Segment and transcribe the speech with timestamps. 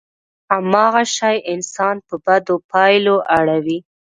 [0.53, 3.79] هماغه شی انسان په بدو پايلو اړوي.